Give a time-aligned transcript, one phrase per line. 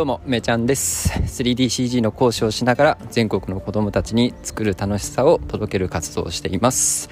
[0.00, 1.10] どうもめちゃんです。
[1.10, 7.10] 3DCG の講師をしながら全国の子どもたちに作る楽しさを届ける活動をしています。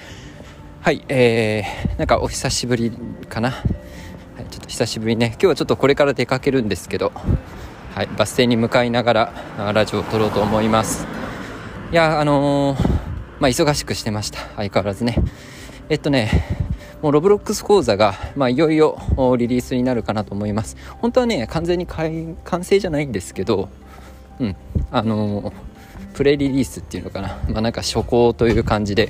[0.81, 2.91] はいえー、なんかお久しぶり
[3.29, 3.57] かな、は
[4.39, 5.27] い、ちょっと久しぶりね。
[5.33, 7.11] 今日はちょっとこれから出かけるんですけど
[7.93, 9.33] はいバス停に向かいながら
[9.71, 11.05] ラジオを撮ろうと思います。
[11.91, 12.89] いやあのー、
[13.39, 14.39] まあ忙しくしてました。
[14.55, 15.15] 相変わらずね。
[15.89, 16.68] えっとね
[17.01, 18.97] もうロブロックス講座が、まあ、いよいよ
[19.37, 20.75] リリースになるかなと思います。
[21.01, 23.69] 本当はね完全に完成じゃないんですけど
[24.39, 24.55] うん。
[24.91, 25.53] あのー、
[26.13, 29.09] プレリリースっていうのかな、まあ、なんか初行という感じで、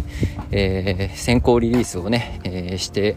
[0.51, 3.15] えー、先行リリースをね、えー、して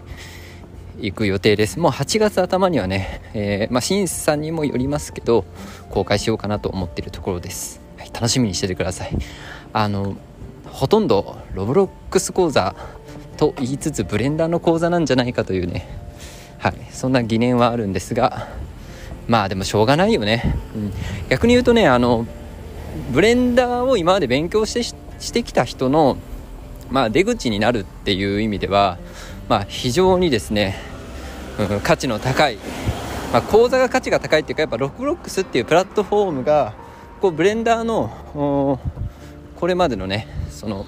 [1.00, 1.80] いく予定です。
[1.80, 5.44] もう8月頭にはね、えー、まあ、審査にもよりますけど
[5.90, 9.16] 公開しようかなと思っているところです、はい、楽しみにしててください。
[9.72, 10.16] あの
[10.66, 12.74] ほとんどロブロックス講座
[13.42, 15.88] と言いつつブレンダーの講座なんじゃないかというね。
[16.58, 16.74] はい。
[16.90, 18.48] そんな疑念はあるんですが
[19.26, 20.92] まあでもしょうがないよね、うん、
[21.28, 22.26] 逆に言うとねあの
[23.10, 26.16] ブレンダーを今まで勉強してしてきた人の、
[26.90, 28.98] まあ、出口になるっていう意味では、
[29.48, 30.76] まあ、非常にですね、
[31.58, 32.58] うん、価値の高い、
[33.32, 36.74] まあ、講座が価値が高いっていうかやっぱロブロックスっていうプラットフォームが
[37.20, 38.78] こうブレンダーの
[39.56, 40.86] これまでのねその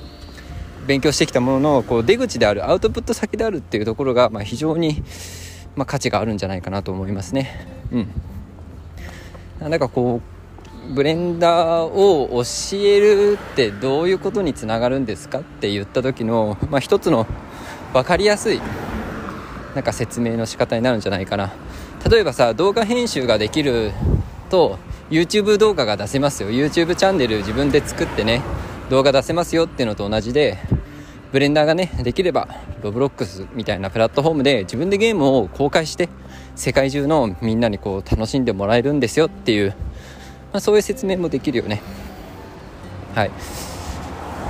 [0.87, 5.03] 勉強してきたもののこう出口であるアウトプット先であるっていうところが、まあ、非常に、
[5.77, 7.67] まあ、価値があるんじゃないかなと思いますね。
[7.91, 10.21] うん、なんかこ
[10.91, 17.27] うブレンダーを教えるってどういうことにつながるんですかって言った時の、まあ、一つの
[17.93, 18.61] 分かりやすい
[19.75, 21.53] なんか説明の仕方になるんじゃないかな。
[22.09, 23.93] 例えばさ動画編集ができる
[24.51, 24.79] と
[25.11, 26.51] YouTube 動画が出せますよ。
[26.51, 28.43] YouTube チャンネル自分で作ってね。
[28.91, 30.59] 動画出せますよっていうのと同じで
[31.33, 32.49] ブレンダーがねできれば
[32.83, 36.09] ロブロックスみたいなプラットフォームで自分でゲームを公開して
[36.55, 41.83] 世界中のみんなにこう楽しんでもらえるんですよっていう、まあ、そういう説明もできるよね。
[43.15, 43.31] はい。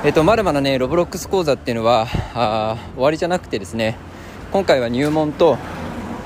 [0.04, 3.96] えっ、とまだまだねロブロックス講座っていうのはあ終わりじゃなくてですね
[4.52, 5.56] 今回は入門と、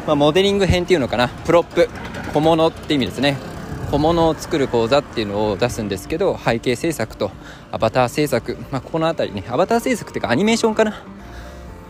[0.06, 1.28] まあ、モデリング編っていうのかな。
[1.28, 1.88] プロップ
[2.34, 3.47] 小物って意味ですね。
[3.90, 7.30] 小物を作る講座っていうのを出すんですけど背景制作と
[7.72, 11.02] アバター制作、まあ、ここの辺りねアバター制作っていうかアニメーションかな。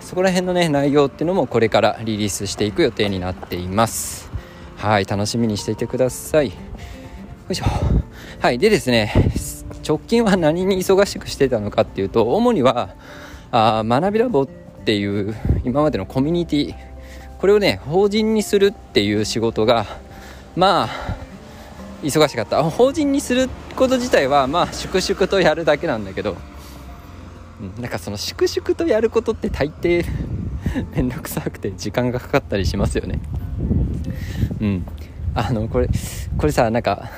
[0.00, 4.30] そこら辺のね内容っていうのもこれからリリースしていく予定になっています。
[4.76, 6.48] はい楽しみにしていてください。
[6.48, 6.54] よ
[7.50, 7.64] いしょ。
[8.40, 9.12] はいでですね
[9.86, 12.90] 直近は何に忙しくしてたのかっていうと主には
[13.50, 15.34] あ学びラボっていう
[15.64, 16.74] 今までのコミュニティ。
[17.38, 19.84] これをね法人にするっていう仕事が
[20.56, 21.17] まあ
[22.02, 22.62] 忙しかった。
[22.62, 26.36] 法人にすること自体はまあ粛々とやるだけなんだけど、
[27.60, 30.04] うん、なんかその粛々とやることって大抵
[30.94, 33.20] めんどくさくて時間がかかったりしますよね。
[34.60, 34.86] うん。
[35.34, 35.88] あのこれ
[36.36, 37.10] これさなんか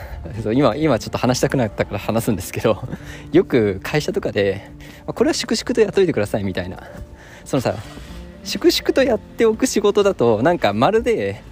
[0.53, 2.83] 今今ちょっと話したくなったから話すんですけど
[3.33, 4.71] よく会社とかで
[5.07, 6.79] これは粛々とやっといてくださいみたいな。
[7.45, 7.75] そのさ
[8.45, 11.43] 粛々とやっておく仕事だとなんかまるで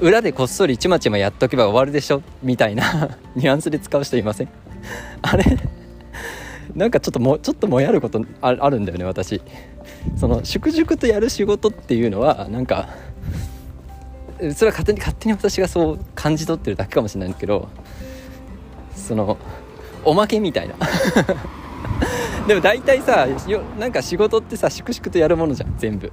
[0.00, 4.48] 裏でこっそりちまちまやっとけば終わるでしょみたいな ニュアンスで使う人いません？
[5.22, 5.44] あれ？
[6.74, 9.42] なんかちょっともちょっともやることあるんだよね私。
[10.16, 12.88] その粛々とやる仕事っていうのはなんか
[14.54, 17.68] それは勝手に勝手に私がそう感じ取ってるだけかもしれないんだけど
[18.94, 19.36] その
[20.04, 20.74] おまけみたいな。
[22.48, 26.10] でも大体さよなんか仕事ってさ粛々とやるものじゃん全部。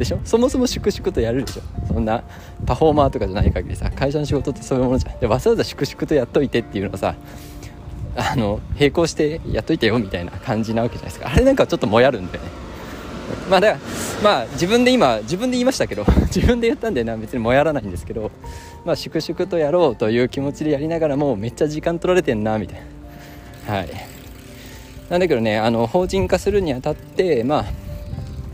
[0.00, 0.18] でしょ？
[0.24, 1.62] そもそも粛々とやるでしょ？
[1.86, 2.24] そんな
[2.66, 5.20] パフォーマーとかじゃない限りさ会社の仕事ってそういうものじゃん。
[5.20, 7.14] でわざわざ粛々とやっといてっていうのをさ
[8.16, 11.30] あの並行してやっといてよみたいな感じなわけじゃないですか。
[11.32, 12.50] あれなんかちょっともやるんだよね。
[13.48, 13.80] まあだから
[14.24, 17.16] まあ自分で今自分で言いましたけど 自分で言ったんでな。
[17.16, 18.30] 別にもやらないんですけど
[18.84, 22.82] まあ粛々とやろうという気持ちでやりながらもめっちゃ時間取られてんなみたい
[23.68, 23.74] な。
[23.74, 23.88] はい。
[25.08, 27.64] なんだけどねあの法人化するにあたってまあ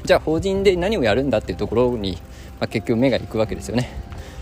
[0.07, 3.91] じゃあ法人で何をやるんだっていうところに、まあ、結局目がいくわけですよね。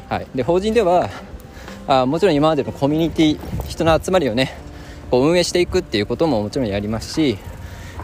[0.08, 1.08] はい、で法人では
[1.86, 4.56] あもちろん今までのコミュニティ人の集まりをね
[5.10, 7.38] こう運営していくっていうことももちろんやりますし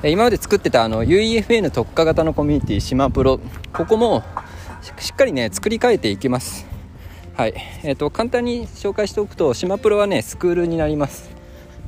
[0.02, 3.38] 今まで作ってたあの UEFN 特化型のコミュニティ島プロ
[3.73, 4.25] ここも
[4.99, 6.67] しっかりね作り変えていきます。
[7.37, 7.55] はい。
[7.85, 11.31] えーと、簡単に紹介しておくと島プロはねスクールになります。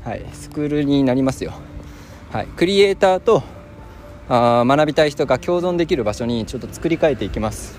[0.05, 0.25] はい。
[0.33, 1.53] スクールになりますよ。
[2.33, 2.47] はい。
[2.47, 3.43] クリエイターと
[4.29, 7.79] あ学びたい人が共存できる場所にちょっと作り変えていきます。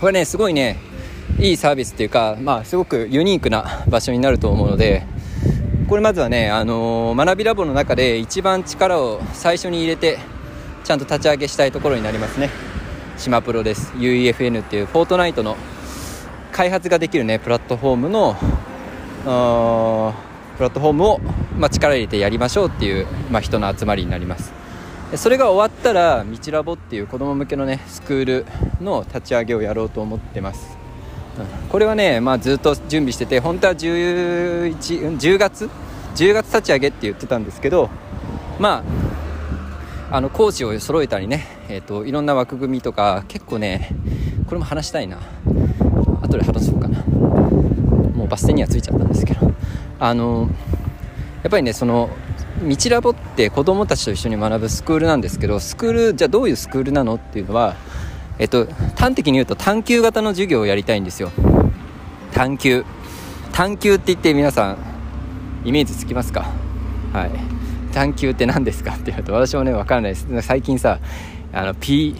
[0.00, 0.78] これねすごいね
[1.38, 5.06] いいサービスっていうか、まあ、すごくユニークな場所になると思うので
[5.88, 10.18] これまずはね、あのー、学びラボの中で一番力を最初に入れて
[10.84, 12.50] ちゃんと立ち上げしたいところになりますね。
[13.16, 13.92] 島プロです。
[13.92, 15.56] UEFN っていうフォートナイトの
[16.52, 18.36] 開発ができるねプラットフォームの
[20.56, 21.20] プラットフォームを、
[21.58, 24.63] まあ、力入れてやりましょうっていう、まあ、人の集まりになります。
[25.16, 28.46] それが終わったら「道ラボ」っていう子ども向けのねスクール
[28.80, 30.76] の立ち上げをやろうと思ってます、
[31.38, 35.70] うん、これはね、まあ、ずっと準備してて本当は11、10月
[36.16, 37.90] ？10月立ち上げって言ってたんですけど
[38.58, 38.82] ま
[40.10, 43.90] ああの講師を揃えたりね、えーと、いろんな枠組みとか結構ね
[44.46, 45.18] これも話したいな。
[46.22, 47.02] 後で話そうかな。
[48.14, 49.50] もうバス停には着いちゃったんですけど。
[49.98, 50.48] あの
[51.42, 52.10] やっぱりねその
[52.62, 57.74] 道ラボって子供たちと一緒に学ぶスクールなんですけどスクールじゃあどういうスクールなのっていうのは
[58.38, 58.66] えっと
[58.96, 61.30] 端的に言うと探究型の授業をやりたいんですよ。
[62.32, 62.84] 探究。
[63.52, 64.78] 探究って言って皆さん
[65.64, 66.46] イメージつきますか？
[67.12, 67.30] はい。
[67.92, 70.26] 探究って何ですかって言うと私もね分からないです。
[70.42, 70.98] 最近さ
[71.52, 72.16] あの、P、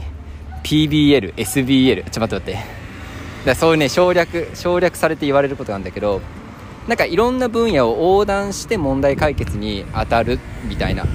[0.63, 2.55] PBL SBL ちょっと待って。
[2.55, 2.85] 待って
[3.45, 6.21] だそういうね省略省略されて言われることなんだけど
[6.89, 10.39] なんかいろんな分野を横断して問題解決に当たる
[10.69, 11.07] みたいな。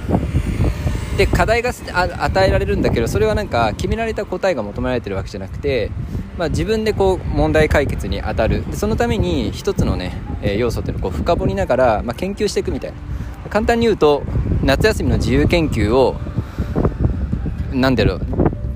[1.18, 5.92] で課題が与えられるんだけどそれはなんか決められた答えが求められてるわけじゃなくて、
[6.38, 8.66] まあ、自分でこう問題解決に当たる。
[8.66, 12.98] でそのために一つのね、え要素っていうのをこう深掘りながら、まあ、研究していくみたいな。
[13.50, 14.24] 簡単に言うと
[14.64, 16.16] 夏休みの自由研究を
[17.74, 18.22] 何だろう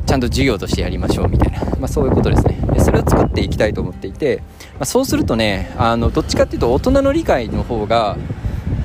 [0.05, 2.59] ちゃんと授業としてやりましょうみたいな、まあ、そういうことですね。
[2.73, 4.43] でそれを作っていきたいと思っていて、
[4.79, 8.17] ま、そうするとねあのどっちかっていうと大人の理解の方が、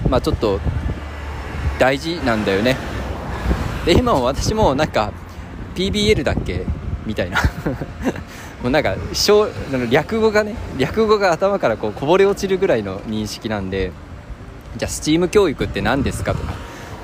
[0.09, 0.61] まあ、ちょっと
[1.79, 2.77] 大事なんだよね。
[3.87, 5.13] で今も私もなんか
[5.75, 6.65] PBL だっけ？
[7.07, 7.39] みたいな。
[8.63, 8.97] もうなんか
[9.89, 13.93] 略語がね略語が頭からこうこぼれ落ちるぐらいの認識なんで
[14.77, 16.55] じゃあ STEAM 教育って何ですかとか。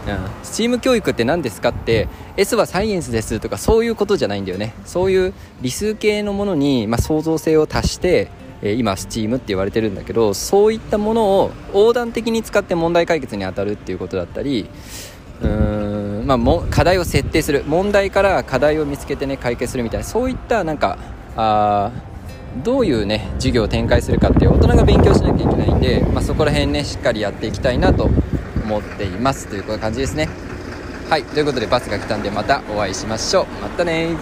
[0.06, 4.74] うん、STEAM 教育って何ですかって S はサイエンスですとかそういうことじゃないんだよね。
[4.84, 5.32] そういう
[5.62, 8.28] 理数系のものに、まあ、創造性を足して、
[8.72, 14.70] 今 STEAM って言われてるんだけどそういったものを横断的に使って問題解決に当たるっていうことだったり
[15.42, 17.64] うーん、まあ、も課題を設定する。
[17.66, 20.06] 問題から課題を見つけてね解決するみたいな。
[20.06, 20.98] そういったなんか
[21.36, 21.90] あ
[22.62, 28.04] どういうね授業を展開するかっていう大人が勉強しなきゃいけないんで、まあ、そこら辺ねしっかりやっていきたいなと
[28.64, 29.48] 思っています。
[29.48, 30.28] という感じですね。
[31.10, 31.24] はい。
[31.24, 33.46] ということでバスが来たんでまたお会いしましょう。
[33.60, 34.16] またね